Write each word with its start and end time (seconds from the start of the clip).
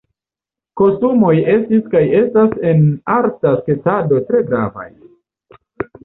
Kostumoj 0.79 1.33
estis 1.55 1.83
kaj 1.91 2.01
estas 2.19 2.55
en 2.69 2.81
arta 3.17 3.51
sketado 3.59 4.23
tre 4.31 4.41
gravaj. 4.49 4.87